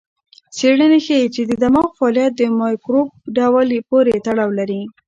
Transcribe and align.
څېړنه 0.57 0.97
ښيي 1.05 1.27
چې 1.35 1.41
د 1.49 1.51
دماغ 1.63 1.87
فعالیت 1.97 2.31
د 2.37 2.41
مایکروب 2.59 3.09
ډول 3.37 3.67
پورې 3.89 4.21
تړاو 4.25 4.49
لري. 4.59 4.81